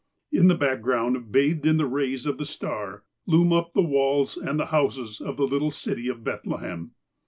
[0.31, 4.59] In the background, bathed in the rays of the star, loom up the walls and
[4.59, 6.95] the houses of the little city of Bethlehem.